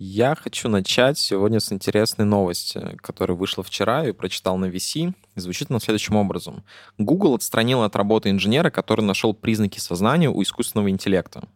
[0.00, 5.12] Я хочу начать сегодня с интересной новости, которая вышла вчера и прочитал на VC.
[5.34, 6.62] И звучит она следующим образом.
[6.98, 11.48] Google отстранил от работы инженера, который нашел признаки сознания у искусственного интеллекта.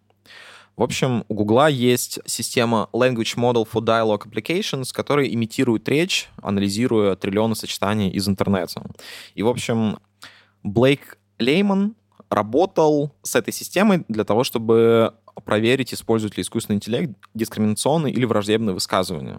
[0.76, 7.14] В общем, у Гугла есть система Language Model for Dialogue Applications, которая имитирует речь, анализируя
[7.14, 8.82] триллионы сочетаний из интернета.
[9.36, 10.00] И, в общем,
[10.64, 11.94] Блейк Лейман
[12.28, 18.74] работал с этой системой для того, чтобы проверить, использует ли искусственный интеллект дискриминационные или враждебные
[18.74, 19.38] высказывания.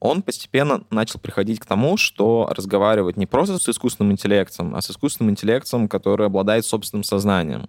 [0.00, 4.90] Он постепенно начал приходить к тому, что разговаривать не просто с искусственным интеллектом, а с
[4.90, 7.68] искусственным интеллектом, который обладает собственным сознанием.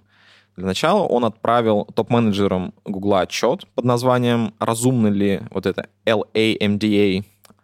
[0.56, 7.24] Для начала он отправил топ-менеджерам Гугла отчет под названием «Разумно ли вот это LAMDA?»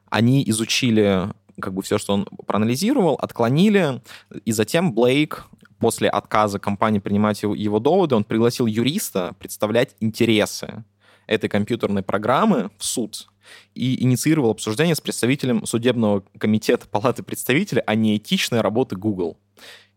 [0.09, 4.01] Они изучили как бы все, что он проанализировал, отклонили,
[4.45, 5.45] и затем Блейк
[5.79, 10.83] после отказа компании принимать его, доводы, он пригласил юриста представлять интересы
[11.27, 13.27] этой компьютерной программы в суд
[13.73, 19.37] и инициировал обсуждение с представителем судебного комитета Палаты представителей о неэтичной работы Google.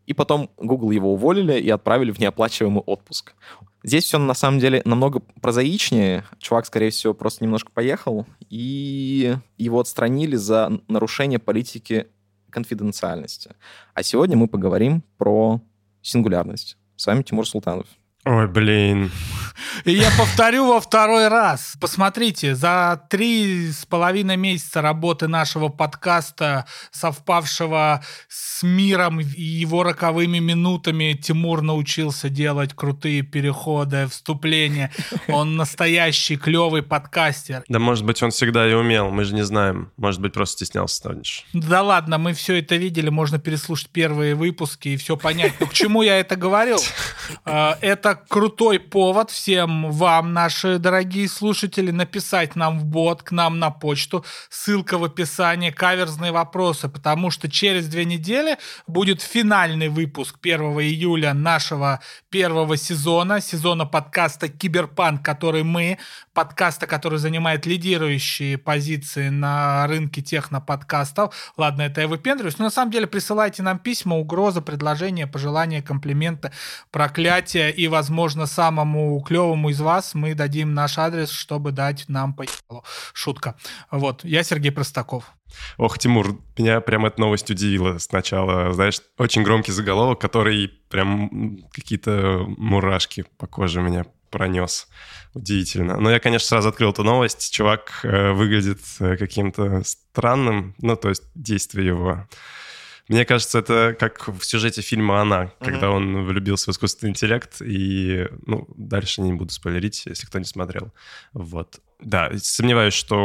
[0.06, 3.34] И потом Google его уволили и отправили в неоплачиваемый отпуск.
[3.84, 6.24] Здесь все на самом деле намного прозаичнее.
[6.38, 12.08] Чувак, скорее всего, просто немножко поехал, и его отстранили за нарушение политики
[12.50, 13.54] конфиденциальности.
[13.94, 15.60] А сегодня мы поговорим про
[16.02, 16.76] сингулярность.
[16.96, 17.86] С вами Тимур Султанов.
[18.24, 19.10] Ой, блин.
[19.84, 21.74] И я повторю во второй раз.
[21.80, 30.38] Посмотрите, за три с половиной месяца работы нашего подкаста, совпавшего с миром и его роковыми
[30.38, 34.92] минутами, Тимур научился делать крутые переходы, вступления.
[35.28, 37.64] Он настоящий клевый подкастер.
[37.68, 39.92] Да, может быть, он всегда и умел, мы же не знаем.
[39.96, 41.44] Может быть, просто стеснялся раньше.
[41.52, 45.54] Да ладно, мы все это видели, можно переслушать первые выпуски и все понять.
[45.60, 46.78] Но к чему я это говорил?
[47.44, 53.58] А, это крутой повод всем вам, наши дорогие слушатели, написать нам в бот, к нам
[53.58, 54.22] на почту.
[54.50, 61.32] Ссылка в описании, каверзные вопросы, потому что через две недели будет финальный выпуск 1 июля
[61.32, 65.96] нашего первого сезона, сезона подкаста «Киберпанк», который мы,
[66.34, 71.34] подкаста, который занимает лидирующие позиции на рынке техноподкастов.
[71.56, 76.52] Ладно, это я выпендриваюсь, но на самом деле присылайте нам письма, угрозы, предложения, пожелания, комплименты,
[76.90, 79.37] проклятия и, возможно, самому клевому
[79.68, 82.44] из вас мы дадим наш адрес, чтобы дать нам по
[83.12, 83.56] Шутка.
[83.90, 85.24] Вот, я Сергей Простаков.
[85.76, 88.72] Ох, Тимур, меня прям эта новость удивила сначала.
[88.72, 94.88] Знаешь, очень громкий заголовок, который прям какие-то мурашки по коже меня пронес.
[95.34, 95.98] Удивительно.
[95.98, 97.52] Но я, конечно, сразу открыл эту новость.
[97.52, 102.26] Чувак э, выглядит э, каким-то странным, ну, то есть действие его
[103.08, 105.64] мне кажется, это как в сюжете фильма «Она», mm-hmm.
[105.64, 110.44] когда он влюбился в искусственный интеллект, и, ну, дальше не буду спойлерить, если кто не
[110.44, 110.92] смотрел.
[111.32, 111.80] Вот.
[112.00, 113.16] Да, сомневаюсь, что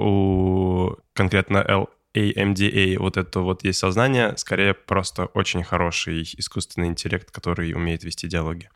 [0.00, 7.30] у конкретно L AMDA, вот это вот есть сознание, скорее просто очень хороший искусственный интеллект,
[7.30, 8.70] который умеет вести диалоги.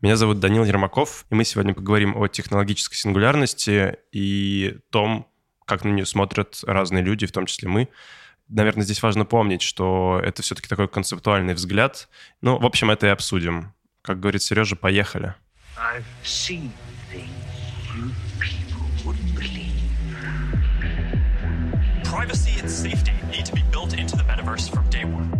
[0.00, 5.28] Меня зовут Данил Ермаков, и мы сегодня поговорим о технологической сингулярности и том,
[5.66, 7.88] как на нее смотрят разные люди, в том числе мы,
[8.48, 12.08] наверное, здесь важно помнить, что это все-таки такой концептуальный взгляд.
[12.40, 13.72] Ну, в общем, это и обсудим.
[14.02, 15.34] Как говорит Сережа, поехали.
[22.16, 25.30] Privacy and safety need to be built into the metaverse from day one.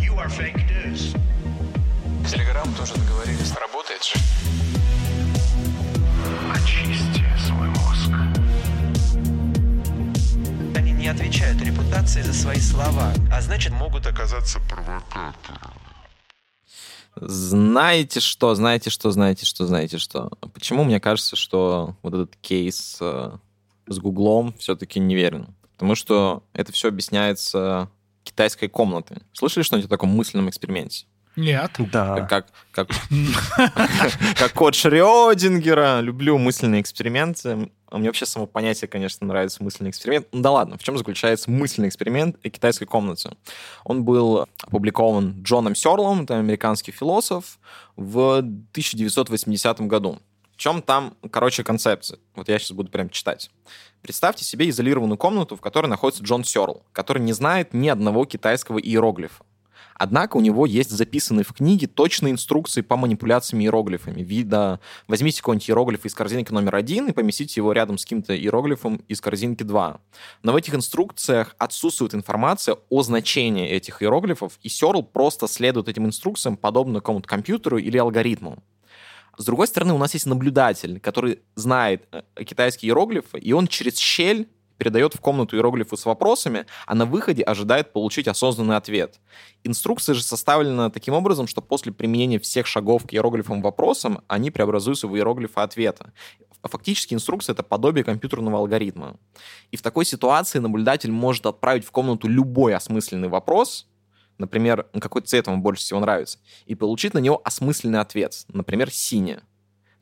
[0.00, 1.14] You are fake news.
[2.30, 3.52] Телеграм тоже договорились.
[3.52, 4.14] Работает же.
[6.54, 7.27] Очисти
[11.08, 15.72] отвечают репутации за свои слова, а значит могут оказаться провокатором.
[17.16, 20.30] Знаете что, знаете что, знаете что, знаете что.
[20.54, 23.32] Почему мне кажется, что вот этот кейс э,
[23.86, 25.54] с Гуглом все-таки неверен?
[25.72, 27.90] Потому что это все объясняется
[28.22, 29.18] китайской комнатой.
[29.32, 31.06] Слышали что-нибудь о таком мысленном эксперименте?
[31.36, 31.72] Нет.
[31.78, 32.26] Да.
[32.26, 32.88] Как, как,
[34.38, 36.00] как код Шрёдингера.
[36.00, 37.70] Люблю мысленные эксперименты.
[37.90, 40.26] Мне вообще само понятие, конечно, нравится мысленный эксперимент.
[40.32, 43.30] Ну да ладно, в чем заключается мысленный эксперимент и китайской комнаты?
[43.84, 47.58] Он был опубликован Джоном Серлом, это американский философ,
[47.96, 50.18] в 1980 году.
[50.52, 52.18] В чем там, короче, концепция?
[52.34, 53.48] Вот я сейчас буду прям читать.
[54.02, 58.78] Представьте себе изолированную комнату, в которой находится Джон Сёрл, который не знает ни одного китайского
[58.78, 59.44] иероглифа.
[59.98, 64.22] Однако у него есть записанные в книге точные инструкции по манипуляциям иероглифами.
[64.22, 64.78] Вида,
[65.08, 69.20] возьмите какой-нибудь иероглиф из корзинки номер один и поместите его рядом с каким-то иероглифом из
[69.20, 70.00] корзинки 2.
[70.44, 76.06] Но в этих инструкциях отсутствует информация о значении этих иероглифов, и Серл просто следует этим
[76.06, 78.62] инструкциям подобно какому-то компьютеру или алгоритму.
[79.36, 83.96] С другой стороны, у нас есть наблюдатель, который знает э, китайские иероглифы, и он через
[83.96, 89.20] щель передает в комнату иероглифы с вопросами, а на выходе ожидает получить осознанный ответ.
[89.64, 95.08] Инструкция же составлена таким образом, что после применения всех шагов к иероглифам вопросам они преобразуются
[95.08, 96.12] в иероглифы ответа.
[96.62, 99.16] Фактически инструкция— это подобие компьютерного алгоритма.
[99.70, 103.86] И в такой ситуации наблюдатель может отправить в комнату любой осмысленный вопрос,
[104.38, 109.38] например, какой цвет вам больше всего нравится, и получить на него осмысленный ответ, например, синий.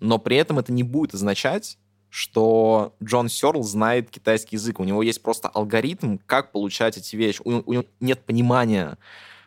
[0.01, 1.79] Но при этом это не будет означать,
[2.11, 4.81] что Джон Сёрл знает китайский язык.
[4.81, 7.41] У него есть просто алгоритм, как получать эти вещи.
[7.45, 8.99] У, у него нет понимания,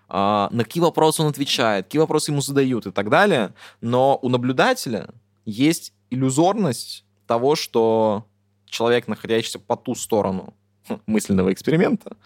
[0.09, 0.13] э,
[0.51, 3.53] на какие вопросы он отвечает, какие вопросы ему задают и так далее.
[3.81, 5.09] Но у наблюдателя
[5.45, 8.25] есть иллюзорность того, что
[8.65, 10.53] человек, находящийся по ту сторону
[11.05, 12.17] мысленного эксперимента,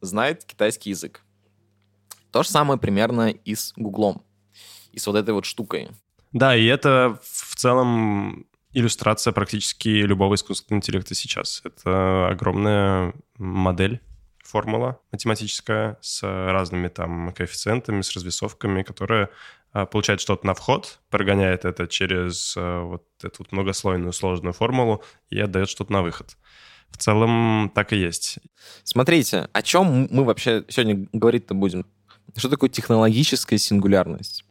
[0.00, 1.22] знает китайский язык.
[2.30, 4.22] То же самое примерно и с Гуглом,
[4.92, 5.90] и с вот этой вот штукой.
[6.32, 11.62] Да, и это в целом иллюстрация практически любого искусственного интеллекта сейчас.
[11.64, 14.00] Это огромная модель,
[14.42, 19.30] формула математическая с разными там коэффициентами, с развесовками, которая
[19.72, 25.02] а, получает что-то на вход, прогоняет это через а, вот эту вот многослойную сложную формулу
[25.30, 26.36] и отдает что-то на выход.
[26.90, 28.38] В целом так и есть.
[28.84, 31.86] Смотрите, о чем мы вообще сегодня говорить-то будем?
[32.36, 34.44] Что такое технологическая сингулярность?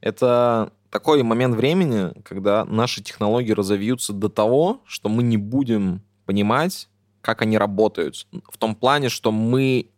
[0.00, 6.88] Это такой момент времени, когда наши технологии разовьются до того, что мы не будем понимать,
[7.20, 8.26] как они работают.
[8.50, 9.90] В том плане, что мы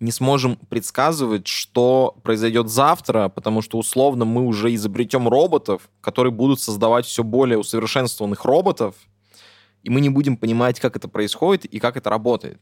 [0.00, 6.60] не сможем предсказывать, что произойдет завтра, потому что условно мы уже изобретем роботов, которые будут
[6.60, 8.96] создавать все более усовершенствованных роботов,
[9.84, 12.60] и мы не будем понимать, как это происходит и как это работает.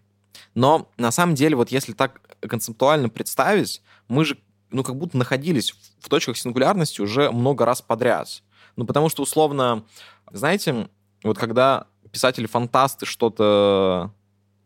[0.54, 4.38] Но на самом деле, вот если так концептуально представить, мы же
[4.70, 8.42] ну, как будто находились в точках сингулярности уже много раз подряд.
[8.76, 9.84] Ну, потому что, условно,
[10.32, 10.88] знаете,
[11.22, 14.12] вот когда писатели-фантасты что-то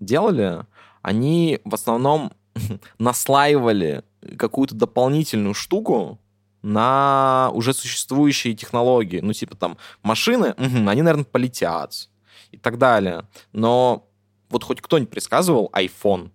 [0.01, 0.67] делали,
[1.03, 2.33] они в основном
[2.99, 4.05] наслаивали
[4.39, 6.19] какую-то дополнительную штуку
[6.63, 9.21] на уже существующие технологии.
[9.21, 12.09] Ну, типа там машины, угу, они, наверное, полетят
[12.53, 13.25] и так далее.
[13.53, 14.09] Но
[14.49, 16.31] вот хоть кто-нибудь предсказывал iPhone?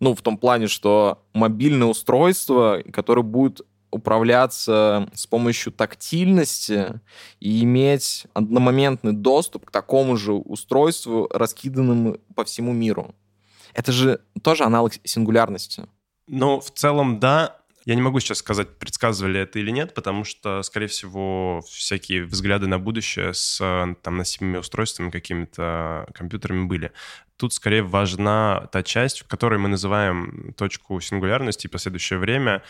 [0.00, 3.60] Ну, в том плане, что мобильное устройство, которое будет
[3.90, 7.00] управляться с помощью тактильности
[7.38, 13.14] и иметь одномоментный доступ к такому же устройству, раскиданному по всему миру.
[13.72, 15.86] Это же тоже аналог сингулярности.
[16.26, 17.56] Ну, в целом, да.
[17.84, 22.66] Я не могу сейчас сказать, предсказывали это или нет, потому что, скорее всего, всякие взгляды
[22.66, 23.58] на будущее с
[24.02, 26.92] там, носимыми устройствами, какими-то компьютерами были.
[27.36, 32.62] Тут скорее важна та часть, в которой мы называем точку сингулярности и последующее время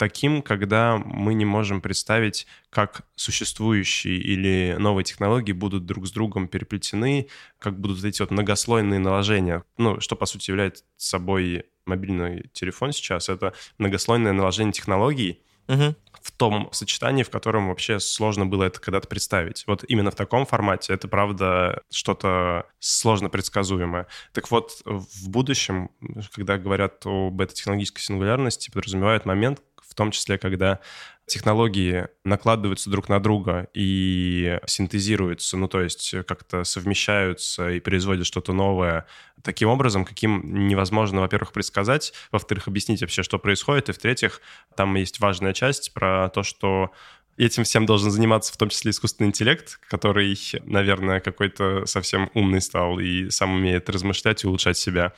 [0.00, 6.48] таким, когда мы не можем представить, как существующие или новые технологии будут друг с другом
[6.48, 9.62] переплетены, как будут эти вот многослойные наложения.
[9.76, 15.94] Ну, что, по сути, является собой мобильный телефон сейчас, это многослойное наложение технологий, угу.
[16.22, 19.64] в том сочетании, в котором вообще сложно было это когда-то представить.
[19.66, 24.06] Вот именно в таком формате это, правда, что-то сложно предсказуемое.
[24.32, 25.90] Так вот, в будущем,
[26.34, 30.78] когда говорят об этой технологической сингулярности, подразумевают момент, в том числе, когда
[31.26, 38.52] технологии накладываются друг на друга и синтезируются, ну то есть как-то совмещаются и производят что-то
[38.52, 39.06] новое
[39.42, 44.40] таким образом, каким невозможно, во-первых, предсказать, во-вторых, объяснить вообще, что происходит, и в-третьих,
[44.76, 46.92] там есть важная часть про то, что
[47.36, 52.98] этим всем должен заниматься в том числе искусственный интеллект, который, наверное, какой-то совсем умный стал
[52.98, 55.14] и сам умеет размышлять и улучшать себя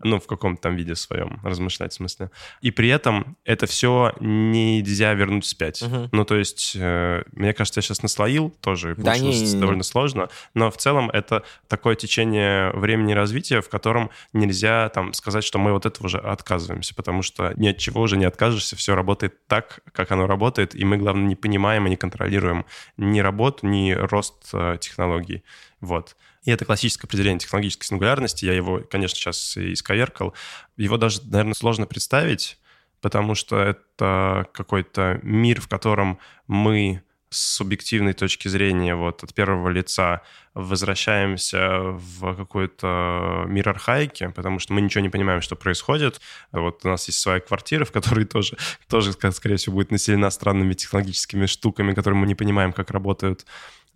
[0.00, 2.30] ну, в каком-то там виде своем, размышлять в смысле.
[2.60, 5.82] И при этом это все нельзя вернуть вспять.
[5.82, 6.10] Угу.
[6.12, 9.60] Ну, то есть, э, мне кажется, я сейчас наслоил, тоже да получилось не, не, не.
[9.60, 15.44] довольно сложно, но в целом это такое течение времени развития, в котором нельзя там сказать,
[15.44, 18.94] что мы вот этого уже отказываемся, потому что ни от чего уже не откажешься, все
[18.94, 23.66] работает так, как оно работает, и мы, главное, не понимаем и не контролируем ни работу,
[23.66, 25.42] ни рост э, технологий.
[25.80, 26.16] Вот.
[26.46, 28.46] И это классическое определение технологической сингулярности.
[28.46, 30.32] Я его, конечно, сейчас исковеркал.
[30.78, 32.58] Его даже, наверное, сложно представить,
[33.02, 39.68] потому что это какой-то мир, в котором мы с субъективной точки зрения вот от первого
[39.68, 40.22] лица
[40.54, 46.20] возвращаемся в какой-то мир архаики, потому что мы ничего не понимаем, что происходит.
[46.52, 48.56] Вот у нас есть своя квартира, в которой тоже,
[48.88, 53.44] тоже скорее всего, будет населена странными технологическими штуками, которые мы не понимаем, как работают.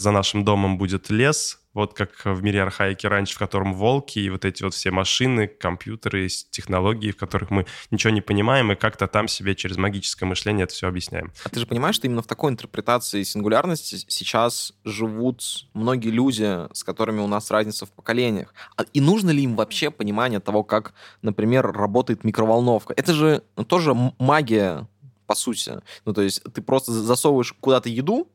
[0.01, 4.31] За нашим домом будет лес, вот как в мире архаики раньше, в котором волки и
[4.31, 9.07] вот эти вот все машины, компьютеры, технологии, в которых мы ничего не понимаем, и как-то
[9.07, 11.33] там себе через магическое мышление это все объясняем.
[11.45, 15.43] А ты же понимаешь, что именно в такой интерпретации сингулярности сейчас живут
[15.75, 18.55] многие люди, с которыми у нас разница в поколениях.
[18.77, 22.95] А и нужно ли им вообще понимание того, как, например, работает микроволновка?
[22.97, 24.89] Это же тоже магия,
[25.27, 25.75] по сути.
[26.05, 28.29] Ну, то есть ты просто засовываешь куда-то еду,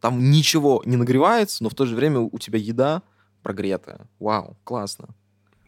[0.00, 3.02] там ничего не нагревается, но в то же время у тебя еда
[3.42, 4.00] прогретая.
[4.18, 5.08] Вау, классно.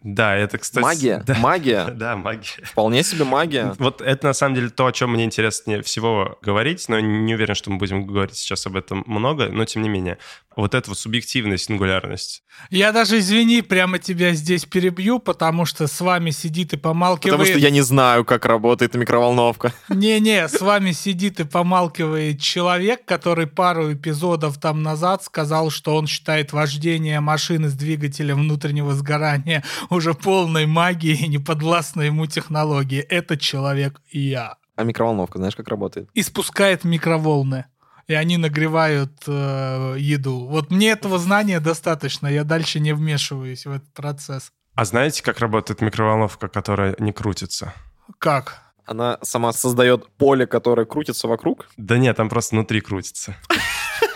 [0.03, 0.83] Да, это, кстати...
[0.83, 1.87] Магия, да, магия.
[1.87, 2.65] Да, магия.
[2.65, 3.75] Вполне себе магия.
[3.79, 7.55] Вот это, на самом деле, то, о чем мне интереснее всего говорить, но не уверен,
[7.55, 10.19] что мы будем говорить сейчас об этом много, но тем не менее
[10.57, 12.43] вот эта вот субъективная сингулярность.
[12.71, 17.33] Я даже, извини, прямо тебя здесь перебью, потому что с вами сидит и помалкивает...
[17.33, 19.73] Потому что я не знаю, как работает микроволновка.
[19.89, 26.07] Не-не, с вами сидит и помалкивает человек, который пару эпизодов там назад сказал, что он
[26.07, 33.01] считает вождение машины с двигателем внутреннего сгорания уже полной магией и неподвластной ему технологии.
[33.01, 34.57] Это человек и я.
[34.77, 36.09] А микроволновка, знаешь, как работает?
[36.15, 37.67] Испускает микроволны
[38.07, 40.47] и они нагревают э, еду.
[40.47, 44.53] Вот мне этого знания достаточно, я дальше не вмешиваюсь в этот процесс.
[44.75, 47.75] А знаете, как работает микроволновка, которая не крутится?
[48.19, 48.63] Как?
[48.85, 51.69] Она сама создает поле, которое крутится вокруг?
[51.77, 53.37] Да нет, там просто внутри крутится.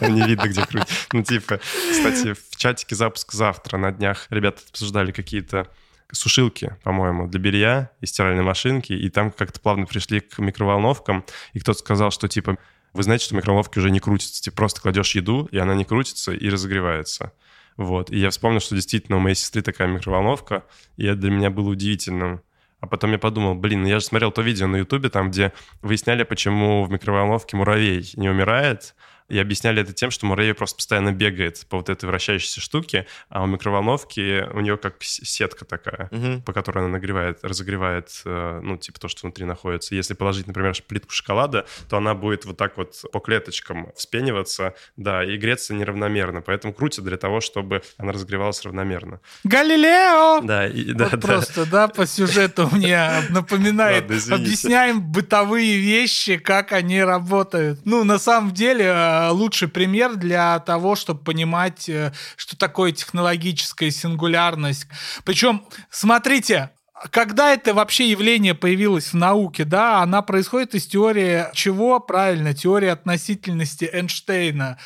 [0.00, 0.94] Там не видно, где крутится.
[1.12, 5.68] Ну, типа, кстати, в чатике запуск завтра на днях ребята обсуждали какие-то
[6.12, 11.60] сушилки, по-моему, для белья и стиральной машинки, и там как-то плавно пришли к микроволновкам, и
[11.60, 12.58] кто-то сказал, что, типа,
[12.96, 14.42] вы знаете, что микроволновки уже не крутятся.
[14.42, 17.32] Ты просто кладешь еду, и она не крутится и разогревается.
[17.76, 18.10] Вот.
[18.10, 20.64] И я вспомнил, что действительно у моей сестры такая микроволновка,
[20.96, 22.42] и это для меня было удивительным.
[22.80, 25.52] А потом я подумал, блин, ну я же смотрел то видео на Ютубе, там, где
[25.82, 28.94] выясняли, почему в микроволновке муравей не умирает,
[29.28, 33.42] и объясняли это тем, что муравей просто постоянно бегает по вот этой вращающейся штуке, а
[33.42, 36.42] у микроволновки у нее как сетка такая, угу.
[36.42, 39.94] по которой она нагревает, разогревает, э, ну, типа то, что внутри находится.
[39.94, 45.24] Если положить, например, плитку шоколада, то она будет вот так вот по клеточкам вспениваться, да,
[45.24, 46.42] и греться неравномерно.
[46.42, 49.20] Поэтому крутят для того, чтобы она разогревалась равномерно.
[49.44, 50.40] Галилео!
[50.42, 51.26] Да, и, да, вот да.
[51.28, 54.04] просто, да, по сюжету мне напоминает.
[54.04, 57.80] Объясняем бытовые вещи, как они работают.
[57.84, 63.90] Ну, на самом деле, э, лучший пример для того, чтобы понимать, э, что такое технологическая
[63.90, 64.86] сингулярность.
[65.24, 66.70] Причем, смотрите,
[67.10, 72.00] когда это вообще явление появилось в науке, да, она происходит из теории чего?
[72.00, 74.78] Правильно, теории относительности Эйнштейна.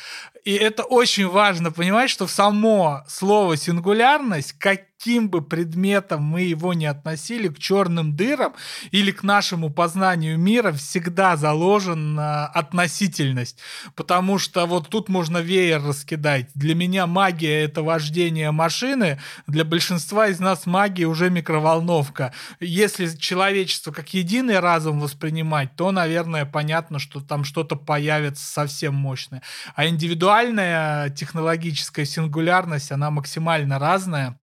[0.43, 6.75] И это очень важно понимать, что само слово сингулярность, как каким бы предметом мы его
[6.75, 8.53] не относили, к черным дырам
[8.91, 13.57] или к нашему познанию мира всегда заложена относительность.
[13.95, 16.51] Потому что вот тут можно веер раскидать.
[16.53, 22.31] Для меня магия— это вождение машины, для большинства из нас магия уже микроволновка.
[22.59, 29.41] Если человечество как единый разум воспринимать, то, наверное, понятно, что там что-то появится совсем мощное.
[29.75, 34.37] А индивидуальная технологическая сингулярность, она максимально разная.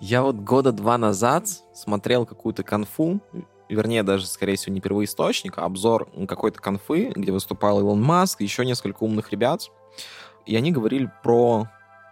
[0.00, 3.20] Я вот года два назад смотрел какую-то конфу,
[3.68, 8.64] вернее, даже, скорее всего, не первоисточник, а обзор какой-то конфы, где выступал Илон Маск, еще
[8.64, 9.70] несколько умных ребят.
[10.46, 11.66] И они говорили про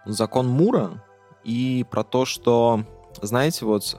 [0.05, 1.05] закон Мура
[1.45, 2.85] и про то, что,
[3.23, 3.99] знаете, вот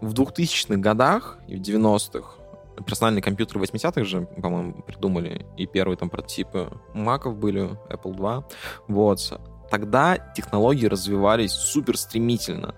[0.00, 2.40] в 2000-х годах и в 90-х
[2.84, 8.44] персональные компьютеры 80-х же, по-моему, придумали, и первые там прототипы Маков были, Apple II,
[8.88, 9.40] вот.
[9.70, 12.74] Тогда технологии развивались супер стремительно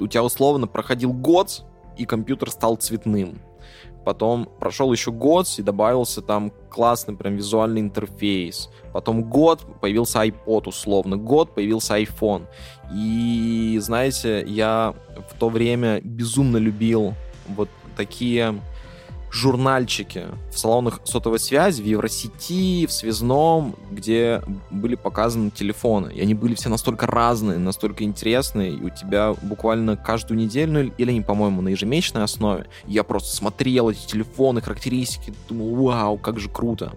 [0.00, 1.64] у тебя условно проходил год,
[1.96, 3.40] и компьютер стал цветным.
[4.04, 8.68] Потом прошел еще год, и добавился там классный прям визуальный интерфейс.
[8.92, 12.46] Потом год появился iPod условно, год появился iPhone.
[12.94, 14.94] И, знаете, я
[15.30, 17.14] в то время безумно любил
[17.48, 18.60] вот такие
[19.34, 26.12] журнальчики в салонах сотовой связи, в Евросети, в Связном, где были показаны телефоны.
[26.14, 30.80] И они были все настолько разные, настолько интересные, и у тебя буквально каждую неделю, ну,
[30.96, 36.38] или они, по-моему, на ежемесячной основе, я просто смотрел эти телефоны, характеристики, думал, вау, как
[36.38, 36.92] же круто.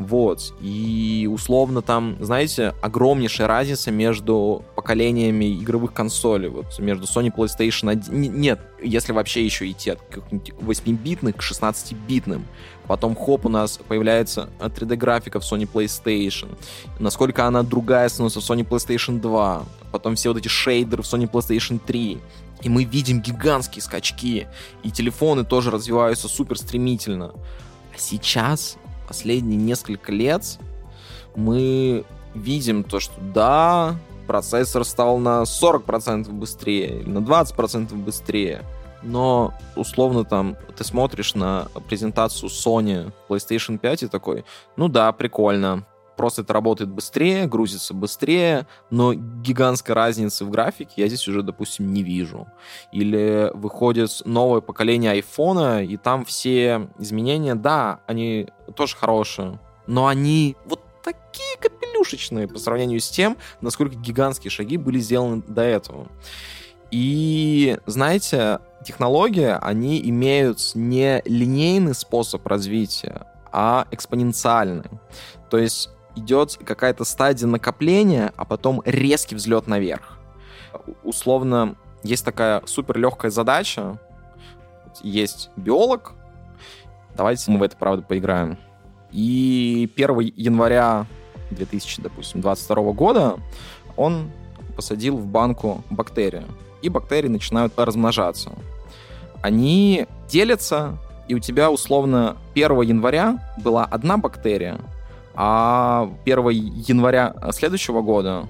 [0.00, 0.54] Вот.
[0.62, 6.48] И условно там, знаете, огромнейшая разница между поколениями игровых консолей.
[6.48, 8.40] Вот между Sony PlayStation 1...
[8.40, 12.44] Нет, если вообще еще идти от 8-битных к 16-битным.
[12.86, 16.48] Потом хоп, у нас появляется 3D-графика в Sony PlayStation.
[16.98, 19.64] Насколько она другая становится в Sony PlayStation 2.
[19.92, 22.18] Потом все вот эти шейдеры в Sony PlayStation 3.
[22.62, 24.46] И мы видим гигантские скачки,
[24.82, 27.34] и телефоны тоже развиваются супер стремительно.
[27.94, 28.76] А сейчас,
[29.10, 30.60] последние несколько лет,
[31.34, 33.96] мы видим то, что да,
[34.28, 38.62] процессор стал на 40% быстрее, на 20% быстрее,
[39.02, 44.44] но условно там ты смотришь на презентацию Sony PlayStation 5 и такой,
[44.76, 45.84] ну да, прикольно,
[46.20, 51.94] просто это работает быстрее, грузится быстрее, но гигантской разницы в графике я здесь уже, допустим,
[51.94, 52.46] не вижу.
[52.92, 60.58] Или выходит новое поколение айфона, и там все изменения, да, они тоже хорошие, но они
[60.66, 66.08] вот такие капелюшечные по сравнению с тем, насколько гигантские шаги были сделаны до этого.
[66.90, 74.90] И, знаете, технологии, они имеют не линейный способ развития, а экспоненциальный.
[75.48, 80.18] То есть идет какая-то стадия накопления, а потом резкий взлет наверх.
[81.02, 83.98] Условно, есть такая супер легкая задача.
[85.02, 86.12] Есть биолог.
[87.16, 88.58] Давайте мы в это, правда, поиграем.
[89.10, 91.06] И 1 января
[91.50, 93.36] 2022 года
[93.96, 94.30] он
[94.76, 96.46] посадил в банку бактерии.
[96.82, 98.52] И бактерии начинают размножаться.
[99.42, 100.98] Они делятся,
[101.28, 104.78] и у тебя условно 1 января была одна бактерия,
[105.34, 108.46] а 1 января следующего года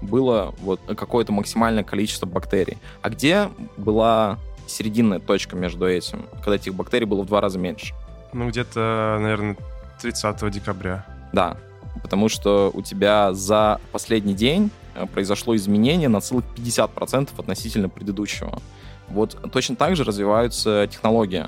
[0.00, 2.78] было вот какое-то максимальное количество бактерий.
[3.02, 7.94] А где была серединная точка между этим, когда этих бактерий было в два раза меньше?
[8.32, 9.56] Ну, где-то, наверное,
[10.00, 11.04] 30 декабря.
[11.32, 11.56] Да,
[12.02, 18.60] потому что у тебя за последний день э, произошло изменение на целых 50% относительно предыдущего.
[19.08, 21.46] Вот точно так же развиваются технологии.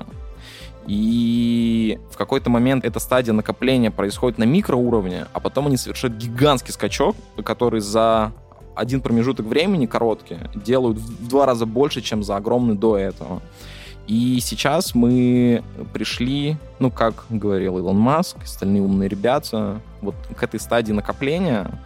[0.87, 6.73] И в какой-то момент эта стадия накопления происходит на микроуровне, а потом они совершают гигантский
[6.73, 8.33] скачок, который за
[8.75, 13.41] один промежуток времени короткий делают в два раза больше, чем за огромный до этого.
[14.07, 20.59] И сейчас мы пришли, ну, как говорил Илон Маск, остальные умные ребята, вот к этой
[20.59, 21.79] стадии накопления,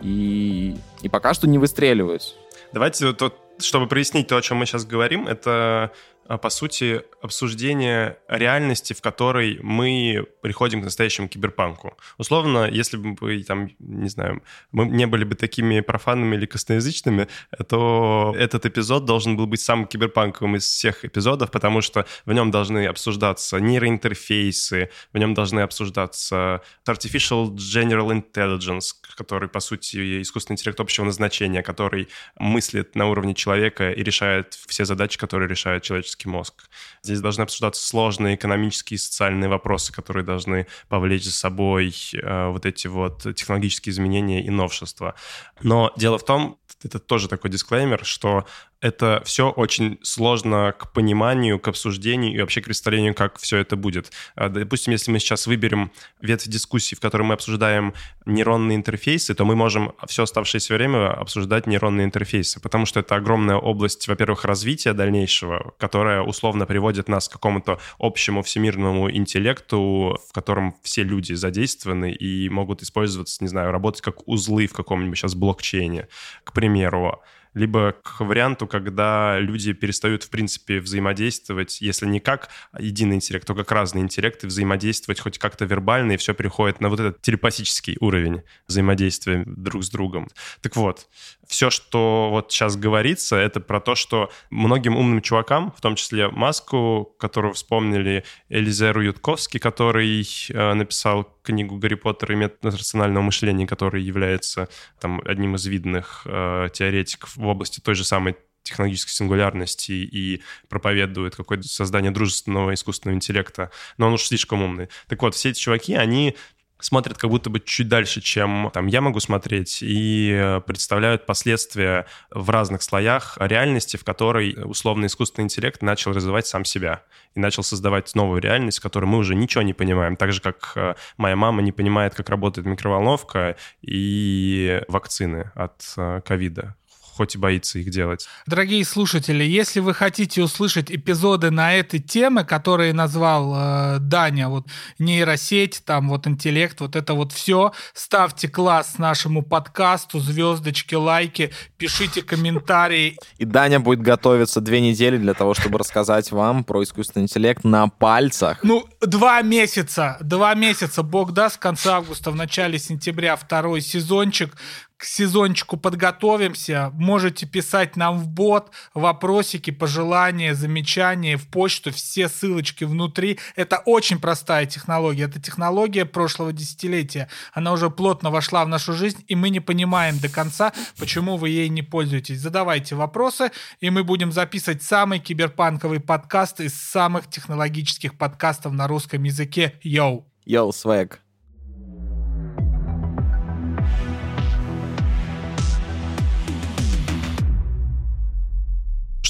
[0.00, 2.36] и, и пока что не выстреливают.
[2.72, 5.90] Давайте, вот, чтобы прояснить то, о чем мы сейчас говорим, это
[6.28, 11.96] по сути, обсуждение реальности, в которой мы приходим к настоящему киберпанку.
[12.18, 14.42] Условно, если бы мы, там, не знаю,
[14.72, 17.28] мы не были бы такими профанами или косноязычными,
[17.68, 22.50] то этот эпизод должен был быть самым киберпанковым из всех эпизодов, потому что в нем
[22.50, 30.80] должны обсуждаться нейроинтерфейсы, в нем должны обсуждаться artificial general intelligence, который, по сути, искусственный интеллект
[30.80, 36.28] общего назначения, который мыслит на уровне человека и решает все задачи, которые решает человеческий человеческий
[36.28, 36.68] мозг.
[37.02, 42.66] Здесь должны обсуждаться сложные экономические и социальные вопросы, которые должны повлечь за собой э, вот
[42.66, 45.14] эти вот технологические изменения и новшества.
[45.62, 48.44] Но дело в том, это тоже такой дисклеймер, что
[48.80, 53.76] это все очень сложно к пониманию, к обсуждению и вообще к представлению, как все это
[53.76, 54.12] будет.
[54.34, 57.94] А, допустим, если мы сейчас выберем ветвь дискуссий, в которой мы обсуждаем
[58.26, 63.56] нейронные интерфейсы, то мы можем все оставшееся время обсуждать нейронные интерфейсы, потому что это огромная
[63.56, 70.76] область, во-первых, развития дальнейшего, которая условно приводит нас к какому-то общему всемирному интеллекту, в котором
[70.82, 76.08] все люди задействованы и могут использоваться, не знаю, работать как узлы в каком-нибудь сейчас блокчейне,
[76.44, 77.22] к примеру
[77.56, 83.54] либо к варианту, когда люди перестают, в принципе, взаимодействовать, если не как единый интеллект, то
[83.54, 88.42] как разные интеллекты, взаимодействовать хоть как-то вербально, и все переходит на вот этот телепатический уровень
[88.68, 90.28] взаимодействия друг с другом.
[90.60, 91.08] Так вот,
[91.48, 96.28] все, что вот сейчас говорится, это про то, что многим умным чувакам, в том числе
[96.28, 103.66] Маску, которого вспомнили, Элизеру Ютковский, который э, написал книгу «Гарри Поттер и метод рационального мышления»,
[103.66, 104.68] который является
[105.00, 111.36] там, одним из видных э, теоретиков в области той же самой технологической сингулярности и проповедует
[111.36, 114.88] какое-то создание дружественного искусственного интеллекта, но он уж слишком умный.
[115.08, 116.36] Так вот, все эти чуваки, они
[116.78, 122.06] смотрят как будто бы чуть дальше, чем там я могу смотреть, и э, представляют последствия
[122.30, 127.02] в разных слоях реальности, в которой условно искусственный интеллект начал развивать сам себя
[127.34, 130.16] и начал создавать новую реальность, в которой мы уже ничего не понимаем.
[130.16, 136.20] Так же, как э, моя мама не понимает, как работает микроволновка и вакцины от э,
[136.24, 136.76] ковида
[137.16, 138.28] хоть и боится их делать.
[138.46, 144.66] Дорогие слушатели, если вы хотите услышать эпизоды на этой темы, которые назвал э, Даня, вот
[144.98, 152.22] нейросеть, там вот интеллект, вот это вот все, ставьте класс нашему подкасту, звездочки, лайки, пишите
[152.22, 153.18] комментарии.
[153.38, 157.88] И Даня будет готовиться две недели для того, чтобы рассказать вам про искусственный интеллект на
[157.88, 158.58] пальцах.
[158.62, 164.54] Ну, два месяца, два месяца, бог даст, в конце августа, в начале сентября второй сезончик,
[164.96, 166.90] к сезончику подготовимся.
[166.94, 171.92] Можете писать нам в бот вопросики, пожелания, замечания в почту.
[171.92, 173.38] Все ссылочки внутри.
[173.56, 175.24] Это очень простая технология.
[175.24, 177.28] Это технология прошлого десятилетия.
[177.52, 181.50] Она уже плотно вошла в нашу жизнь, и мы не понимаем до конца, почему вы
[181.50, 182.40] ей не пользуетесь.
[182.40, 189.22] Задавайте вопросы, и мы будем записывать самый киберпанковый подкаст из самых технологических подкастов на русском
[189.24, 189.78] языке.
[189.82, 190.26] Йоу!
[190.46, 191.25] Йоу, свэг.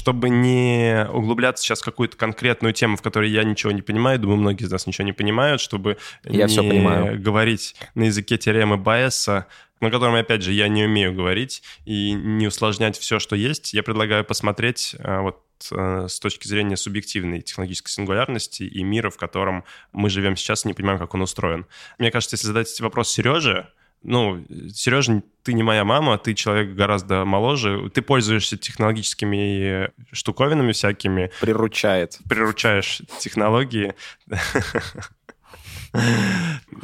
[0.07, 4.37] Чтобы не углубляться сейчас в какую-то конкретную тему, в которой я ничего не понимаю, думаю,
[4.39, 7.21] многие из нас ничего не понимают, чтобы Я не всё понимаю.
[7.21, 9.47] говорить на языке теоремы Байеса,
[9.81, 13.83] на котором, опять же, я не умею говорить, и не усложнять все, что есть, я
[13.83, 15.41] предлагаю посмотреть а, вот
[15.73, 20.69] э, с точки зрения субъективной технологической сингулярности и мира, в котором мы живем сейчас, и
[20.69, 21.65] не понимаем, как он устроен.
[21.97, 23.67] Мне кажется, если задать вопрос Сереже,
[24.03, 31.31] ну, Сережа, ты не моя мама, ты человек гораздо моложе, ты пользуешься технологическими штуковинами всякими,
[31.41, 32.19] Приручает.
[32.29, 33.93] приручаешь технологии.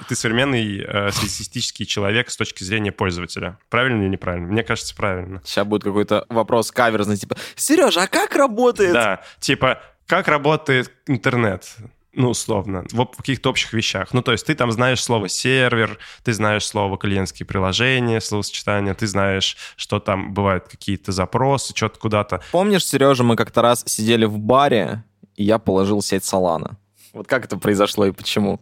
[0.08, 3.60] Ты современный э, статистический человек с точки зрения пользователя.
[3.69, 4.47] Правильно или неправильно?
[4.47, 5.41] Мне кажется, правильно.
[5.45, 8.93] Сейчас будет какой-то вопрос каверзный, типа, Сережа, а как работает?
[8.93, 11.76] Да, типа, как работает интернет?
[12.15, 14.13] Ну, условно, в каких-то общих вещах.
[14.13, 19.08] Ну, то есть ты там знаешь слово сервер, ты знаешь слово клиентские приложения, словосочетание, ты
[19.08, 22.41] знаешь, что там бывают какие-то запросы, что-то куда-то.
[22.52, 25.04] Помнишь, Сережа, мы как-то раз сидели в баре,
[25.36, 26.78] и я положил сеть Солана.
[27.13, 28.60] Вот как это произошло и почему?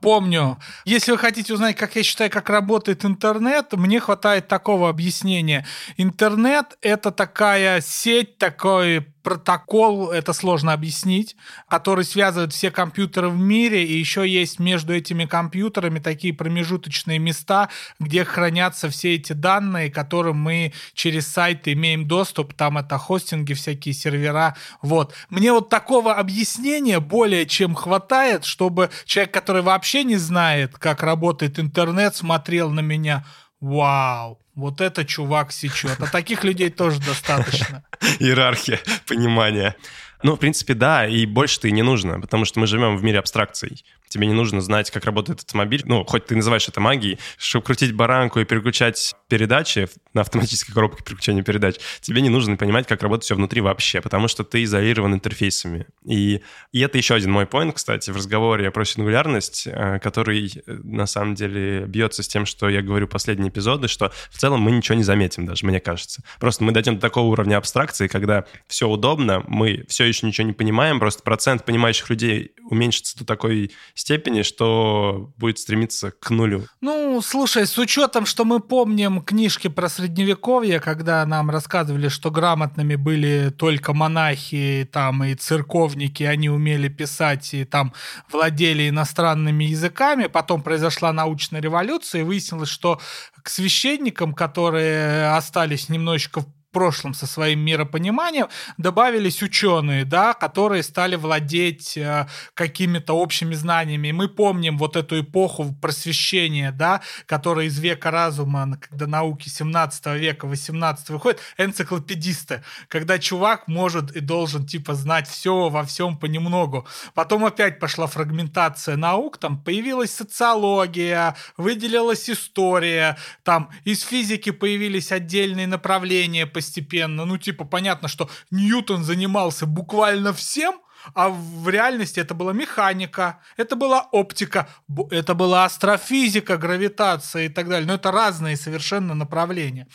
[0.00, 0.58] Помню.
[0.84, 5.64] Если вы хотите узнать, как я считаю, как работает интернет, мне хватает такого объяснения.
[5.96, 11.34] Интернет— это такая сеть, такой протокол, это сложно объяснить,
[11.68, 17.70] который связывает все компьютеры в мире, и еще есть между этими компьютерами такие промежуточные места,
[17.98, 23.54] где хранятся все эти данные, к которым мы через сайты имеем доступ, там это хостинги,
[23.54, 25.14] всякие сервера, вот.
[25.30, 31.58] Мне вот такого объяснения более чем хватает, чтобы человек, который вообще не знает, как работает
[31.58, 33.24] интернет, смотрел на меня,
[33.60, 36.00] вау, вот это чувак сечет.
[36.00, 37.84] А таких людей тоже достаточно.
[38.20, 39.76] Иерархия понимания.
[40.24, 43.18] Ну, в принципе, да, и больше-то и не нужно, потому что мы живем в мире
[43.18, 43.84] абстракций.
[44.08, 45.82] Тебе не нужно знать, как работает автомобиль.
[45.84, 51.02] Ну, хоть ты называешь это магией, чтобы крутить баранку и переключать передачи на автоматической коробке
[51.02, 55.14] переключения передач, тебе не нужно понимать, как работает все внутри вообще, потому что ты изолирован
[55.14, 55.86] интерфейсами.
[56.06, 56.40] И,
[56.72, 61.06] и это еще один мой поинт, кстати, в разговоре про сингулярность, э, который э, на
[61.06, 64.96] самом деле бьется с тем, что я говорю последние эпизоды, что в целом мы ничего
[64.96, 66.22] не заметим даже, мне кажется.
[66.38, 70.52] Просто мы дойдем до такого уровня абстракции, когда все удобно, мы все еще ничего не
[70.52, 76.66] понимаем, просто процент понимающих людей уменьшится до такой степени, что будет стремиться к нулю.
[76.80, 82.96] Ну, слушай, с учетом, что мы помним книжки про средневековье, когда нам рассказывали, что грамотными
[82.96, 87.92] были только монахи там и церковники, они умели писать и там
[88.30, 93.00] владели иностранными языками, потом произошла научная революция, и выяснилось, что
[93.42, 101.16] к священникам, которые остались немножечко в прошлом со своим миропониманием, добавились ученые, да, которые стали
[101.16, 104.08] владеть э, какими-то общими знаниями.
[104.08, 110.06] И мы помним вот эту эпоху просвещения, да, которая из века разума, когда науки 17
[110.18, 116.86] века, 18 выходит, энциклопедисты, когда чувак может и должен типа знать все во всем понемногу.
[117.14, 125.68] Потом опять пошла фрагментация наук, там появилась социология, выделилась история, там из физики появились отдельные
[125.68, 127.26] направления постепенно.
[127.26, 130.80] Ну, типа, понятно, что Ньютон занимался буквально всем,
[131.14, 134.66] а в реальности это была механика, это была оптика,
[135.10, 137.86] это была астрофизика, гравитация и так далее.
[137.86, 139.86] Но это разные совершенно направления.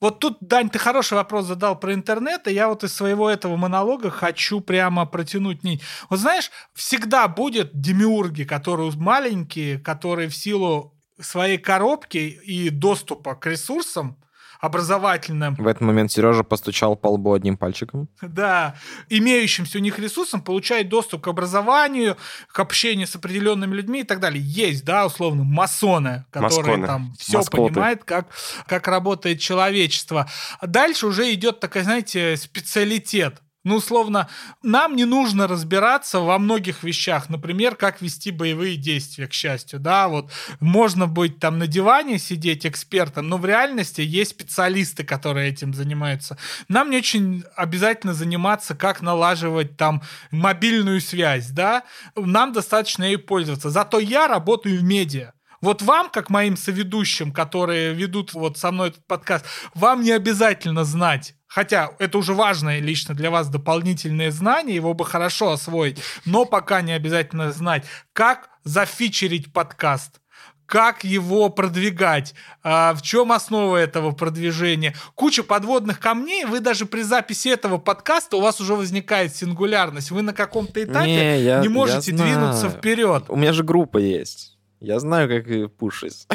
[0.00, 3.56] Вот тут, Дань, ты хороший вопрос задал про интернет, и я вот из своего этого
[3.56, 5.82] монолога хочу прямо протянуть нить.
[6.10, 13.46] Вот знаешь, всегда будет демиурги, которые маленькие, которые в силу своей коробки и доступа к
[13.46, 14.16] ресурсам
[14.62, 18.08] образовательным, В этот момент Сережа постучал по лбу одним пальчиком.
[18.22, 18.76] да,
[19.08, 24.20] имеющимся у них ресурсом получают доступ к образованию, к общению с определенными людьми и так
[24.20, 24.42] далее.
[24.42, 26.86] Есть, да, условно, масоны, которые Масконы.
[26.86, 27.72] там все Маскоты.
[27.74, 28.28] понимают, как,
[28.66, 30.30] как работает человечество.
[30.60, 33.42] А дальше уже идет такая, знаете, специалитет.
[33.64, 34.28] Ну, условно,
[34.62, 40.08] нам не нужно разбираться во многих вещах, например, как вести боевые действия, к счастью, да,
[40.08, 45.74] вот можно быть там на диване сидеть экспертом, но в реальности есть специалисты, которые этим
[45.74, 46.38] занимаются.
[46.68, 51.84] Нам не очень обязательно заниматься, как налаживать там мобильную связь, да,
[52.16, 53.70] нам достаточно ей пользоваться.
[53.70, 55.34] Зато я работаю в медиа.
[55.60, 60.84] Вот вам, как моим соведущим, которые ведут вот со мной этот подкаст, вам не обязательно
[60.84, 66.46] знать, Хотя это уже важное лично для вас дополнительное знание, его бы хорошо освоить, но
[66.46, 67.84] пока не обязательно знать,
[68.14, 70.18] как зафичерить подкаст
[70.64, 74.94] как его продвигать, а, в чем основа этого продвижения.
[75.14, 80.10] Куча подводных камней, вы даже при записи этого подкаста у вас уже возникает сингулярность.
[80.10, 83.24] Вы на каком-то этапе не, я, не можете двинуться вперед.
[83.28, 84.56] У меня же группа есть.
[84.80, 86.26] Я знаю, как ее пушить.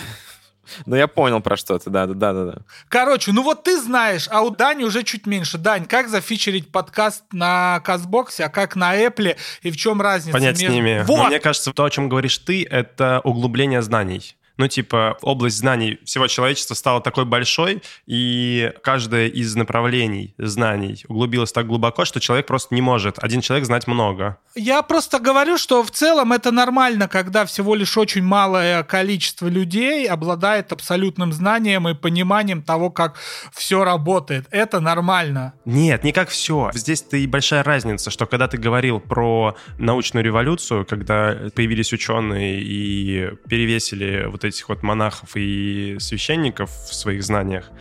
[0.85, 2.61] Ну, я понял про что ты, да-да-да-да.
[2.89, 5.57] Короче, ну вот ты знаешь, а у Дани уже чуть меньше.
[5.57, 10.31] Дань, как зафичерить подкаст на Казбоксе, а как на Apple, и в чем разница?
[10.37, 10.71] Понять между...
[10.71, 11.03] с ними.
[11.05, 11.17] Вот!
[11.17, 15.99] Но мне кажется, то, о чем говоришь ты, это углубление знаний ну, типа, область знаний
[16.03, 22.47] всего человечества стала такой большой, и каждое из направлений знаний углубилось так глубоко, что человек
[22.47, 24.37] просто не может, один человек знать много.
[24.55, 30.07] Я просто говорю, что в целом это нормально, когда всего лишь очень малое количество людей
[30.07, 33.15] обладает абсолютным знанием и пониманием того, как
[33.53, 34.47] все работает.
[34.49, 35.53] Это нормально.
[35.65, 36.71] Нет, не как все.
[36.73, 43.29] Здесь-то и большая разница, что когда ты говорил про научную революцию, когда появились ученые и
[43.47, 47.71] перевесили вот этих вот монахов и священников в своих знаниях,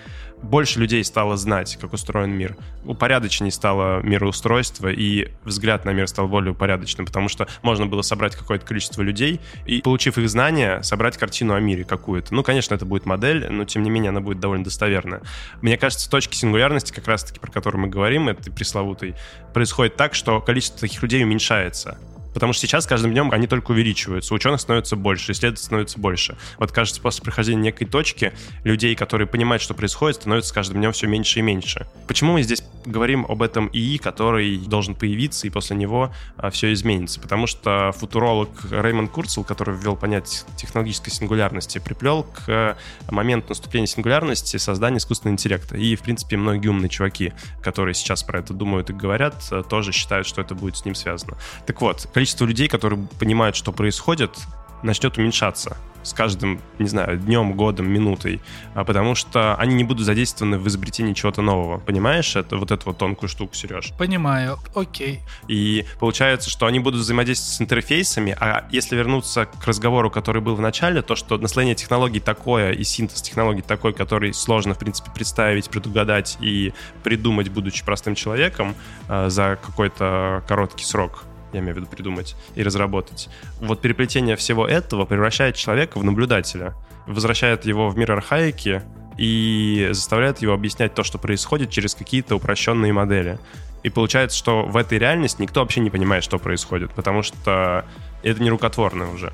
[0.43, 2.57] больше людей стало знать, как устроен мир.
[2.85, 8.37] Упорядочнее стало мироустройство, и взгляд на мир стал более упорядоченным, потому что можно было собрать
[8.37, 12.35] какое-то количество людей и, получив их знания, собрать картину о мире какую-то.
[12.35, 15.23] Ну, конечно, это будет модель, но, тем не менее, она будет довольно достоверная.
[15.63, 19.15] Мне кажется, точки сингулярности, как раз-таки, про которые мы говорим, этой пресловутой,
[19.55, 21.99] происходит так, что количество таких людей уменьшается.
[22.37, 24.35] Потому что сейчас с каждым днем они только увеличиваются.
[24.35, 26.37] Ученых становится больше, исследователей становится больше.
[26.59, 30.93] Вот кажется, после прохождения некой точки людей, которые понимают, что происходит, становится с каждым днем
[30.93, 31.87] все меньше и меньше.
[32.07, 36.75] Почему мы здесь говорим об этом ИИ, который должен появиться, и после него а, все
[36.75, 37.21] изменится?
[37.21, 42.77] Потому что футуролог Реймонд Курцел, который ввел понятие технологической сингулярности, приплел к
[43.11, 45.79] моменту наступления сингулярности создание искусственного интеллекта.
[45.79, 50.27] И, в принципе, многие умные чуваки, которые сейчас про это думают и говорят, тоже считают,
[50.27, 51.39] что это будет с ним связано.
[51.67, 54.37] Так вот, количество количество людей, которые понимают, что происходит,
[54.83, 58.41] начнет уменьшаться с каждым, не знаю, днем, годом, минутой,
[58.75, 61.79] а потому что они не будут задействованы в изобретении чего-то нового.
[61.79, 63.93] Понимаешь это, вот эту вот тонкую штуку, Сереж?
[63.99, 65.21] Понимаю, окей.
[65.49, 70.55] И получается, что они будут взаимодействовать с интерфейсами, а если вернуться к разговору, который был
[70.55, 75.11] в начале, то, что наслоение технологий такое и синтез технологий такой, который сложно, в принципе,
[75.13, 78.77] представить, предугадать и придумать, будучи простым человеком,
[79.09, 81.25] э, за какой-то короткий срок,
[81.57, 83.29] я имею в виду придумать и разработать.
[83.61, 86.75] Вот переплетение всего этого превращает человека в наблюдателя,
[87.07, 88.83] возвращает его в мир архаики
[89.19, 93.39] и заставляет его объяснять то, что происходит через какие-то упрощенные модели.
[93.83, 97.85] И получается, что в этой реальности никто вообще не понимает, что происходит, потому что
[98.23, 99.33] это не рукотворно уже.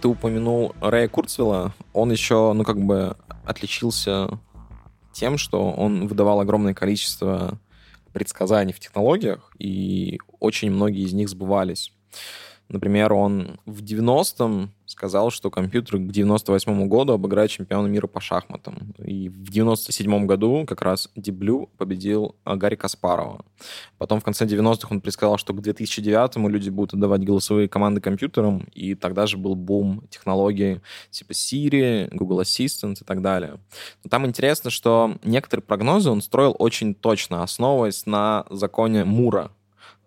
[0.00, 1.74] Ты упомянул Рэя Курцвелла.
[1.92, 4.38] Он еще, ну, как бы отличился
[5.12, 7.58] тем, что он выдавал огромное количество
[8.12, 11.92] предсказаний в технологиях, и очень многие из них сбывались.
[12.72, 18.94] Например, он в 90-м сказал, что компьютер к 98 году обыграет чемпиона мира по шахматам.
[19.04, 23.44] И в 97 году как раз Blue победил а, Гарри Каспарова.
[23.98, 28.66] Потом в конце 90-х он предсказал, что к 2009 люди будут отдавать голосовые команды компьютерам,
[28.72, 33.58] и тогда же был бум технологий типа Siri, Google Assistant и так далее.
[34.02, 39.50] Но там интересно, что некоторые прогнозы он строил очень точно, основываясь на законе Мура,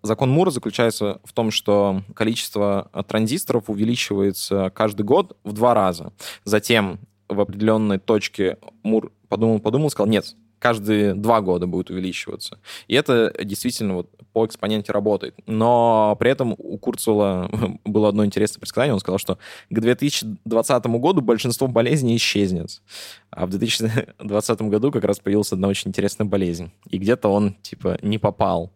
[0.06, 6.12] Закон Мура заключается в том, что количество транзисторов увеличивается каждый год в два раза.
[6.44, 12.58] Затем в определенной точке Мур подумал, подумал, сказал, нет, каждые два года будет увеличиваться.
[12.88, 15.34] И это действительно вот по экспоненте работает.
[15.46, 17.50] Но при этом у Курцела
[17.84, 18.94] было одно интересное предсказание.
[18.94, 19.38] Он сказал, что
[19.70, 22.82] к 2020 году большинство болезней исчезнет.
[23.30, 26.70] А в 2020 году как раз появилась одна очень интересная болезнь.
[26.88, 28.72] И где-то он, типа, не попал.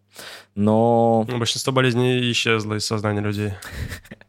[0.55, 1.25] Но...
[1.29, 3.53] Ну, большинство болезней исчезло из сознания людей.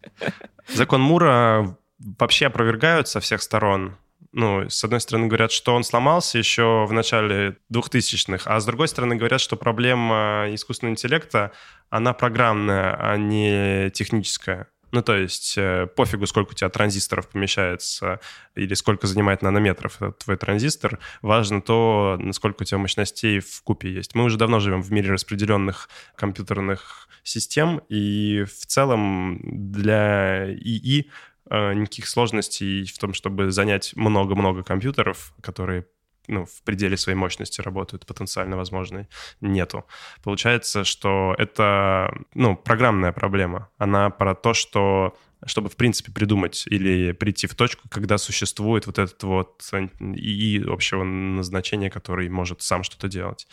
[0.67, 3.98] Закон Мура вообще опровергают со всех сторон.
[4.34, 8.88] Ну, с одной стороны, говорят, что он сломался еще в начале 2000-х, а с другой
[8.88, 11.52] стороны, говорят, что проблема искусственного интеллекта,
[11.89, 14.67] она программная, а не техническая.
[14.91, 18.19] Ну, то есть э, пофигу, сколько у тебя транзисторов помещается
[18.56, 20.99] или сколько занимает нанометров этот твой транзистор.
[21.21, 24.15] Важно то, насколько у тебя мощностей в купе есть.
[24.15, 31.10] Мы уже давно живем в мире распределенных компьютерных систем, и в целом для ИИ
[31.49, 35.86] э, никаких сложностей в том, чтобы занять много-много компьютеров, которые
[36.27, 39.07] ну, в пределе своей мощности работают, потенциально возможной,
[39.41, 39.86] нету.
[40.23, 43.69] Получается, что это, ну, программная проблема.
[43.77, 48.99] Она про то, что чтобы, в принципе, придумать или прийти в точку, когда существует вот
[48.99, 49.67] этот вот
[49.99, 53.47] и общего назначения, который может сам что-то делать.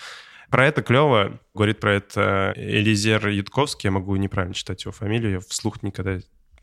[0.50, 1.40] Про это клево.
[1.54, 3.88] Говорит про это Элизер Ютковский.
[3.88, 5.32] Я могу неправильно читать его фамилию.
[5.32, 6.20] Я вслух никогда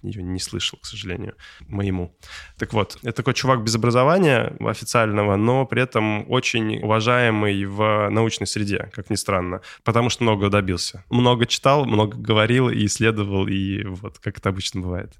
[0.07, 1.35] ее не слышал, к сожалению,
[1.67, 2.15] моему.
[2.57, 8.47] Так вот, это такой чувак без образования официального, но при этом очень уважаемый в научной
[8.47, 11.03] среде, как ни странно, потому что много добился.
[11.09, 15.13] Много читал, много говорил и исследовал, и вот как это обычно бывает.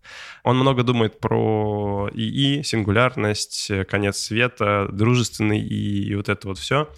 [0.44, 6.90] Он много думает про ИИ, сингулярность, конец света, дружественный и, и вот это вот все.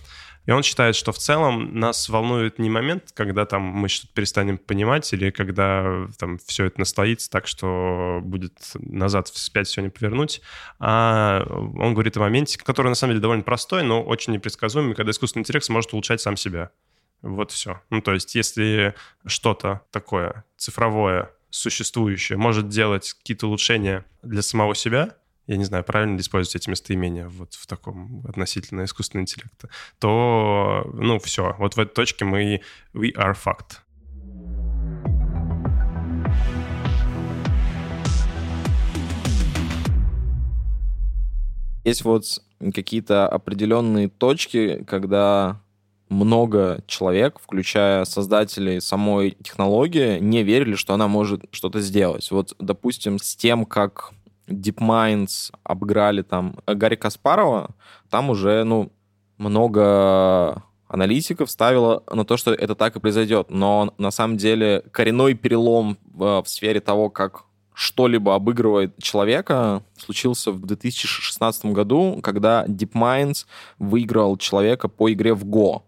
[0.48, 4.58] И он считает, что в целом нас волнует не момент, когда там мы что-то перестанем
[4.58, 10.42] понимать, или когда там все это настоится так, что будет назад вспять все не повернуть,
[10.80, 15.12] а он говорит о моменте, который на самом деле довольно простой, но очень непредсказуемый, когда
[15.12, 16.72] искусственный интеллект сможет улучшать сам себя.
[17.22, 17.82] Вот все.
[17.90, 25.18] Ну, то есть, если что-то такое цифровое, существующее, может делать какие-то улучшения для самого себя,
[25.48, 30.90] я не знаю, правильно ли использовать эти местоимения вот в таком относительно искусственного интеллекта, то,
[30.94, 31.56] ну, все.
[31.58, 32.62] Вот в этой точке мы
[32.94, 33.80] we are fucked.
[41.86, 42.26] Есть вот
[42.74, 45.62] какие-то определенные точки, когда
[46.10, 52.30] много человек, включая создателей самой технологии, не верили, что она может что-то сделать.
[52.32, 54.12] Вот, допустим, с тем, как
[54.48, 57.76] DeepMinds обыграли там Гарри Каспарова,
[58.10, 58.92] там уже, ну,
[59.38, 63.48] много аналитиков ставило на то, что это так и произойдет.
[63.50, 70.52] Но на самом деле коренной перелом в, в сфере того, как что-либо обыгрывает человека, случился
[70.52, 73.46] в 2016 году, когда DeepMinds
[73.78, 75.84] выиграл человека по игре в Go.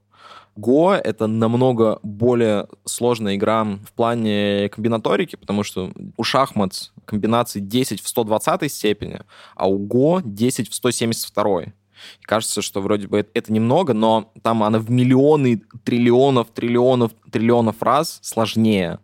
[0.59, 8.01] Go— это намного более сложная игра в плане комбинаторики, потому что у шахмат комбинаций 10
[8.01, 9.21] в 120 степени,
[9.55, 11.63] а у Go 10 в 172.
[11.63, 17.81] И кажется, что вроде бы это немного, но там она в миллионы, триллионов, триллионов, триллионов
[17.81, 18.99] раз сложнее,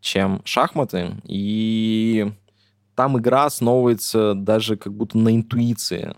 [0.00, 1.16] чем шахматы.
[1.24, 2.32] И
[2.94, 6.14] там игра основывается даже как будто на интуиции.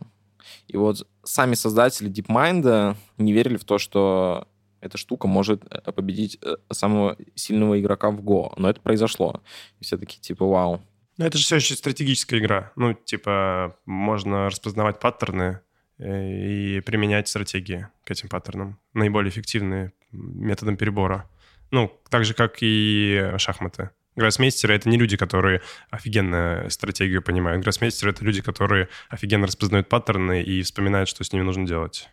[0.69, 4.47] И вот сами создатели DeepMind не верили в то, что
[4.81, 8.53] эта штука может э, победить э, самого сильного игрока в Go.
[8.57, 9.43] Но это произошло.
[9.81, 10.83] И все таки типа, вау.
[11.17, 12.73] Но это же все еще стратегическая игра.
[12.77, 15.61] Ну, типа, можно распознавать паттерны
[15.99, 18.79] э, и применять стратегии к этим паттернам.
[18.95, 21.29] Наиболее эффективные методом перебора.
[21.71, 23.91] Ну, так же, как и шахматы.
[24.17, 27.63] Гроссмейстеры— это не люди, которые офигенно стратегию понимают.
[27.63, 32.09] Гроссмейстеры— это люди, которые офигенно распознают паттерны и вспоминают, что с ними нужно делать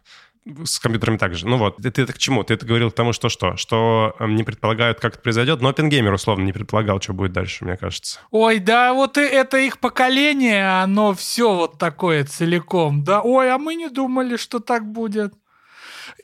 [0.63, 1.47] с компьютерами также.
[1.47, 2.43] Ну вот, ты, ты это к чему?
[2.43, 3.55] Ты это говорил к тому, что что?
[3.57, 7.65] Что эм, не предполагают, как это произойдет, но OpenGamer условно не предполагал, что будет дальше,
[7.65, 8.19] мне кажется.
[8.31, 13.03] Ой, да, вот это их поколение, оно все вот такое целиком.
[13.03, 15.33] Да, ой, а мы не думали, что так будет.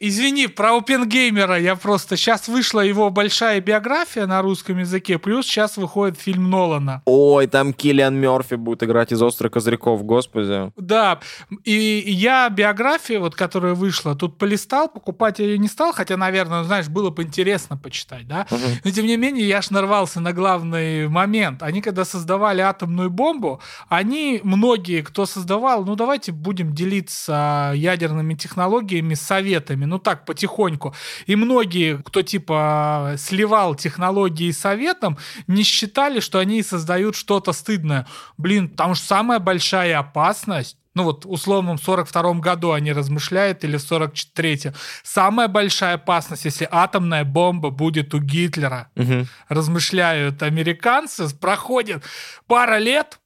[0.04, 2.18] Извини, про Опенгеймера я просто...
[2.18, 7.04] Сейчас вышла его большая биография на русском языке, плюс сейчас выходит фильм Нолана.
[7.06, 10.72] Ой, там Киллиан Мерфи будет играть из «Острых козырьков», господи.
[10.76, 11.20] Да,
[11.66, 16.64] и я биографию, вот, которая вышла, тут полистал, покупать я ее не стал, хотя, наверное,
[16.64, 18.48] знаешь, было бы интересно почитать, да?
[18.50, 18.60] Угу.
[18.84, 21.62] Но, тем не менее, я ж нарвался на главный момент.
[21.62, 29.14] Они, когда создавали атомную бомбу, они, многие, кто создавал, ну, давайте будем делиться ядерными технологиями,
[29.14, 30.95] советами ну так, потихоньку.
[31.25, 38.08] И многие, кто типа сливал технологии советом, не считали, что они создают что-то стыдное.
[38.38, 43.82] Блин, там же самая большая опасность ну вот условном 42 году они размышляют, или в
[43.82, 44.73] 43-м.
[45.04, 49.25] Самая большая опасность, если атомная бомба будет у Гитлера, угу.
[49.47, 52.04] размышляют американцы, проходит
[52.45, 53.20] пара лет,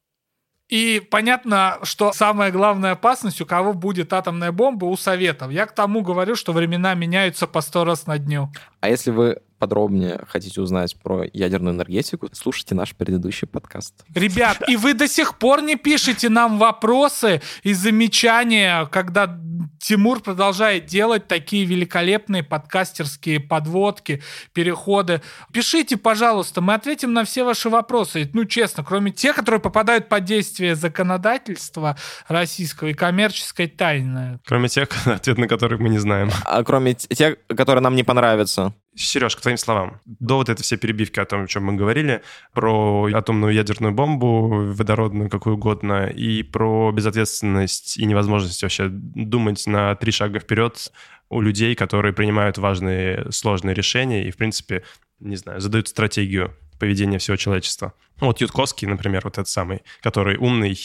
[0.68, 5.52] и понятно, что самая главная опасность, у кого будет атомная бомба, у Советов.
[5.52, 8.52] Я к тому говорю, что времена меняются по сто раз на дню.
[8.82, 14.06] А если вы подробнее хотите узнать про ядерную энергетику, слушайте наш предыдущий подкаст.
[14.14, 19.40] Ребят, и вы до сих пор не пишете нам вопросы и замечания, когда
[19.80, 24.22] Тимур продолжает делать такие великолепные подкастерские подводки,
[24.54, 25.22] переходы.
[25.54, 28.30] Пишите, пожалуйста, мы ответим на все ваши вопросы.
[28.34, 34.40] Ну, честно, кроме тех, которые попадают под действие законодательства российского и коммерческой тайны.
[34.46, 36.32] Кроме тех, ответ на которые мы не знаем.
[36.46, 38.74] А кроме тех, которые нам не понравятся.
[38.96, 42.22] Сереж, к твоим словам, до вот этой все перебивки о том, о чем мы говорили,
[42.54, 49.96] про атомную ядерную бомбу, водородную, какую угодно, и про безответственность и невозможность вообще думать на
[49.96, 50.92] три шага вперед
[51.30, 54.84] у людей, которые принимают важные, сложные решения и, в принципе,
[55.20, 57.94] не знаю, задают стратегию поведения всего человечества.
[58.20, 60.78] Вот Ютковский, например, вот этот самый, который умный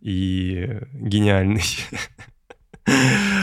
[0.00, 1.64] и гениальный.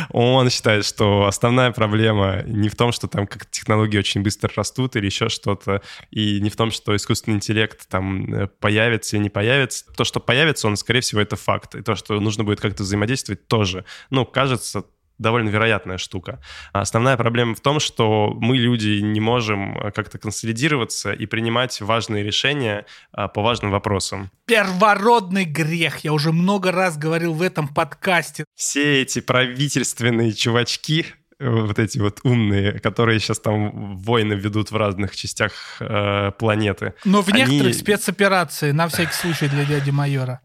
[0.10, 4.96] Он считает, что основная проблема не в том, что там как технологии очень быстро растут
[4.96, 5.82] или еще что-то,
[6.12, 9.86] и не в том, что искусственный интеллект там э, появится и не появится.
[9.96, 11.76] То, что появится, он, скорее всего, это факт.
[11.76, 13.86] И то, что нужно будет как-то взаимодействовать, тоже.
[14.10, 14.86] Ну, кажется,
[15.18, 16.39] довольно вероятная штука.
[16.74, 22.24] Основная проблема в том, что мы, люди, не можем э, как-то консолидироваться и принимать важные
[22.24, 24.30] решения а, по важным вопросам.
[24.45, 25.99] Первородный грех.
[25.99, 28.45] Я уже много раз говорил в этом подкасте.
[28.55, 31.05] Все эти правительственные чувачки,
[31.39, 36.93] э, вот эти вот умные, которые сейчас там войны ведут в разных частях э, планеты.
[37.05, 37.74] Но в некоторых они...
[37.74, 40.41] спецоперации, на всякий случай для дяди майора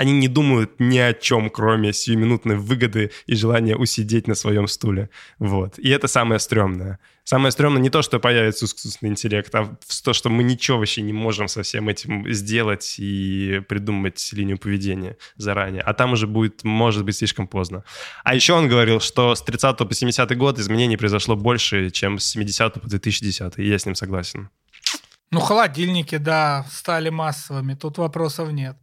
[0.00, 5.10] они не думают ни о чем, кроме сиюминутной выгоды и желания усидеть на своем стуле.
[5.38, 5.78] Вот.
[5.78, 6.98] И это самое стрёмное.
[7.24, 11.12] Самое стрёмное не то, что появится искусственный интеллект, а то, что мы ничего вообще не
[11.12, 15.82] можем со всем этим сделать и придумать линию поведения заранее.
[15.82, 17.84] А там уже будет, может быть, слишком поздно.
[18.24, 22.24] А еще он говорил, что с 30 по 70 год изменений произошло больше, чем с
[22.24, 23.58] 70 по 2010.
[23.58, 24.48] И я с ним согласен.
[25.30, 28.78] Ну, холодильники, да, стали массовыми, тут вопросов нет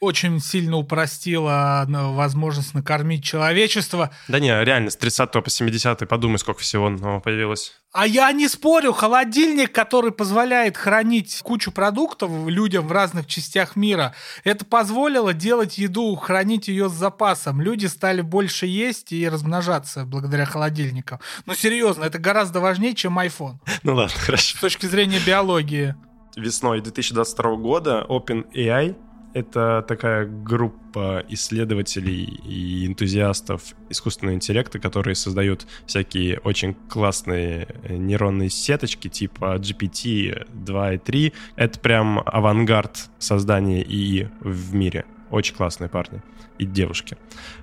[0.00, 4.10] очень сильно упростила ну, возможность накормить человечество.
[4.28, 7.72] Да не, реально, с 30 по 70 подумай, сколько всего нового появилось.
[7.92, 14.14] А я не спорю, холодильник, который позволяет хранить кучу продуктов людям в разных частях мира,
[14.44, 17.60] это позволило делать еду, хранить ее с запасом.
[17.60, 21.18] Люди стали больше есть и размножаться благодаря холодильникам.
[21.46, 23.56] Ну, серьезно, это гораздо важнее, чем iPhone.
[23.82, 24.56] Ну ладно, хорошо.
[24.58, 25.94] С точки зрения биологии.
[26.36, 28.96] Весной 2022 года OpenAI
[29.34, 38.50] это такая группа исследователей и энтузиастов искусственного интеллекта, которые создают всякие очень классные э, нейронные
[38.50, 41.32] сеточки типа GPT 2 и 3.
[41.56, 45.04] Это прям авангард создания ИИ в мире.
[45.30, 46.22] Очень классные парни
[46.58, 47.16] и девушки.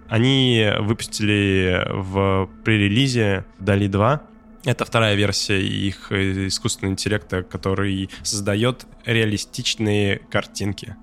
[0.07, 4.21] Они выпустили в пререлизе DALI 2,
[4.65, 10.95] это вторая версия их э, искусственного интеллекта, который создает реалистичные картинки.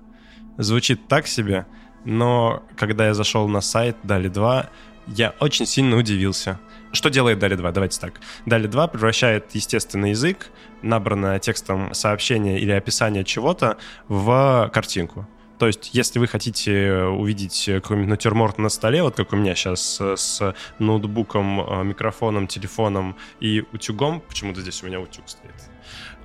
[0.57, 1.65] Звучит так себе,
[2.05, 4.69] но когда я зашел на сайт Дали 2,
[5.07, 6.59] я очень сильно удивился.
[6.91, 7.71] Что делает Дали 2?
[7.71, 8.19] Давайте так.
[8.45, 10.51] Дали 2 превращает естественный язык,
[10.81, 13.77] набранное текстом сообщение или описание чего-то,
[14.07, 15.27] в картинку.
[15.57, 20.01] То есть, если вы хотите увидеть какой-нибудь натюрморт на столе, вот как у меня сейчас
[20.01, 25.53] с ноутбуком, э, микрофоном, телефоном и утюгом, почему-то здесь у меня утюг стоит,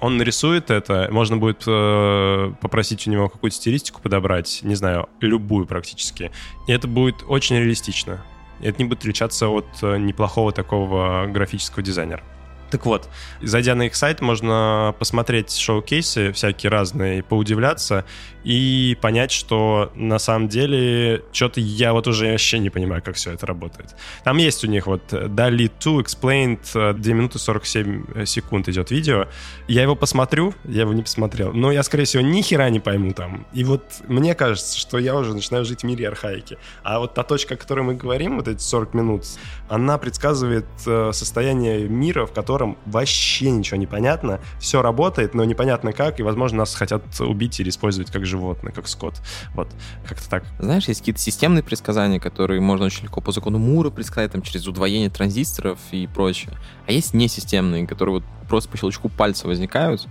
[0.01, 5.67] он нарисует это, можно будет э, попросить у него какую-то стилистику подобрать, не знаю, любую
[5.67, 6.31] практически.
[6.67, 8.25] И это будет очень реалистично.
[8.61, 12.23] Это не будет отличаться от э, неплохого такого графического дизайнера.
[12.71, 13.09] Так вот,
[13.43, 18.05] зайдя на их сайт, можно посмотреть шоу-кейсы всякие разные, поудивляться
[18.45, 23.33] и понять, что на самом деле что-то я вот уже вообще не понимаю, как все
[23.33, 23.95] это работает.
[24.25, 29.27] Там есть у них вот DALI 2 Explained 2 минуты 47 секунд идет видео.
[29.67, 33.13] Я его посмотрю, я его не посмотрел, но я, скорее всего, ни хера не пойму
[33.13, 33.47] там.
[33.53, 36.59] И вот мне кажется, что я уже начинаю жить в мире архаики.
[36.83, 39.25] А вот та точка, о которой мы говорим, вот эти 40 минут,
[39.69, 45.93] она предсказывает э, состояние мира, в котором вообще ничего не понятно, все работает, но непонятно
[45.93, 49.15] как, и, возможно, нас хотят убить или использовать как животное, как скот.
[49.55, 49.69] Вот,
[50.07, 50.45] как-то так.
[50.59, 54.67] Знаешь, есть какие-то системные предсказания, которые можно очень легко по закону Мура предсказать, там, через
[54.67, 56.53] удвоение транзисторов и прочее.
[56.87, 60.09] А есть несистемные, которые вот просто по щелчку пальца возникают,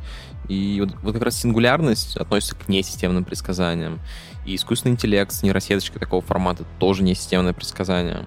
[0.47, 3.99] и вот, вот как раз сингулярность относится к несистемным предсказаниям.
[4.45, 8.25] И искусственный интеллект с нейросеточкой такого формата тоже несистемное предсказание.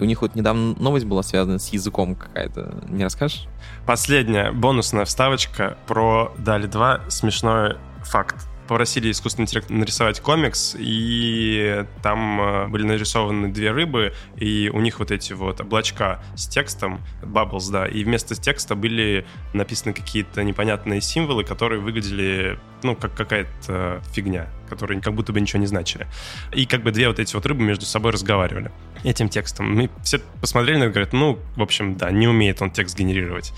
[0.00, 2.74] И у них вот недавно новость была связана с языком какая-то.
[2.88, 3.46] Не расскажешь?
[3.86, 7.02] Последняя бонусная вставочка про Дали 2.
[7.08, 14.70] Смешной факт попросили искусственный интеллект нарисовать комикс, и там э, были нарисованы две рыбы, и
[14.72, 19.92] у них вот эти вот облачка с текстом, bubbles, да, и вместо текста были написаны
[19.92, 25.66] какие-то непонятные символы, которые выглядели, ну, как какая-то фигня, которые как будто бы ничего не
[25.66, 26.06] значили.
[26.54, 28.70] И как бы две вот эти вот рыбы между собой разговаривали
[29.02, 29.74] этим текстом.
[29.74, 32.96] Мы все посмотрели на это и говорят, ну, в общем, да, не умеет он текст
[32.96, 33.52] генерировать.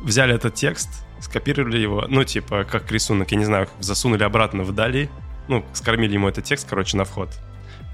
[0.00, 4.72] Взяли этот текст, скопировали его, ну, типа, как рисунок, я не знаю, засунули обратно в
[4.72, 5.10] Дали,
[5.48, 7.30] ну, скормили ему этот текст, короче, на вход.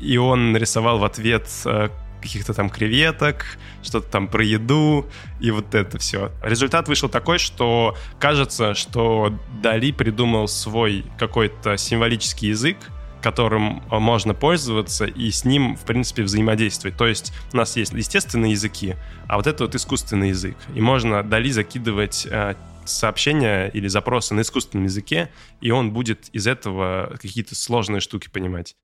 [0.00, 1.88] И он нарисовал в ответ э,
[2.20, 5.06] каких-то там креветок, что-то там про еду
[5.40, 6.30] и вот это все.
[6.42, 12.76] Результат вышел такой, что кажется, что Дали придумал свой какой-то символический язык,
[13.20, 16.96] которым э, можно пользоваться и с ним, в принципе, взаимодействовать.
[16.96, 18.96] То есть у нас есть естественные языки,
[19.28, 20.56] а вот это вот искусственный язык.
[20.74, 22.54] И можно Дали закидывать э,
[22.92, 25.30] сообщения или запросы на искусственном языке,
[25.60, 28.76] и он будет из этого какие-то сложные штуки понимать.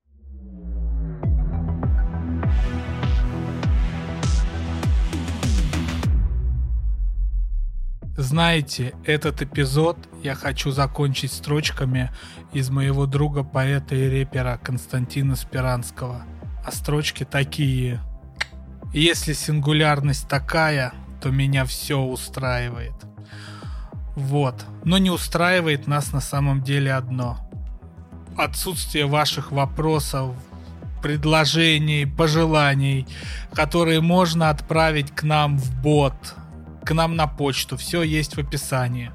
[8.17, 12.11] Знаете, этот эпизод я хочу закончить строчками
[12.55, 16.25] из моего друга поэта и репера Константина Спиранского.
[16.65, 18.01] А строчки такие.
[18.95, 22.95] Если сингулярность такая, то меня все устраивает.
[24.17, 24.65] Вот.
[24.85, 27.39] Но не устраивает нас на самом деле одно.
[28.37, 30.35] Отсутствие ваших вопросов,
[31.01, 33.07] предложений, пожеланий,
[33.53, 36.15] которые можно отправить к нам в бот–
[36.87, 37.77] к нам на почту.
[37.77, 39.11] Все есть в описании.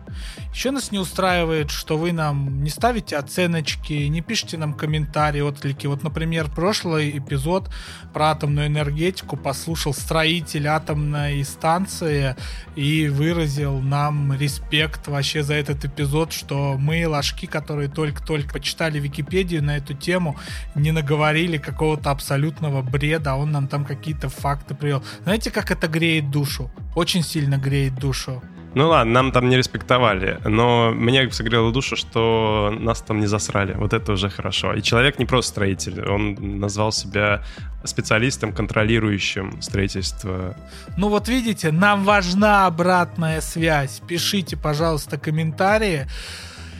[0.53, 5.87] Еще нас не устраивает, что вы нам не ставите оценочки, не пишите нам комментарии, отклики.
[5.87, 7.69] Вот, например, прошлый эпизод
[8.13, 12.35] про атомную энергетику послушал строитель атомной станции
[12.75, 19.63] и выразил нам респект вообще за этот эпизод, что мы, ложки, которые только-только почитали Википедию
[19.63, 20.37] на эту тему,
[20.75, 25.03] не наговорили какого-то абсолютного бреда, он нам там какие-то факты привел.
[25.23, 26.69] Знаете, как это греет душу?
[26.95, 28.41] Очень сильно греет душу.
[28.73, 33.73] Ну ладно, нам там не респектовали, но мне согрело душу, что нас там не засрали.
[33.73, 34.73] Вот это уже хорошо.
[34.73, 37.43] И человек не просто строитель, он назвал себя
[37.83, 40.55] специалистом, контролирующим строительство.
[40.97, 44.01] Ну вот видите, нам важна обратная связь.
[44.07, 46.07] Пишите, пожалуйста, комментарии.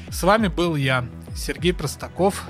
[0.10, 2.44] С вами был я, Сергей Простаков.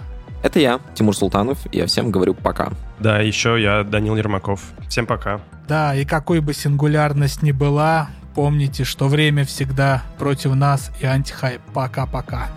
[0.44, 2.72] Это я, Тимур Султанов, я всем говорю пока.
[3.00, 4.62] Да, еще я, Данил Ермаков.
[4.90, 5.40] Всем пока.
[5.68, 11.62] Да, и какой бы сингулярность ни была, Помните, что время всегда против нас и антихайп.
[11.74, 12.50] Пока-пока.